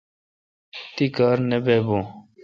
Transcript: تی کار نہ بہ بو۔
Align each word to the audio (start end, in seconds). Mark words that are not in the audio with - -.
تی 0.95 1.05
کار 1.15 1.37
نہ 1.49 1.57
بہ 1.65 1.75
بو۔ 1.85 1.97